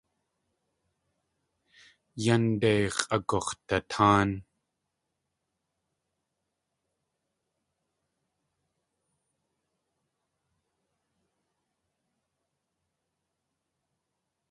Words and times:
Yánde 2.23 2.71
x̲ʼagux̲datáan. 2.95 4.29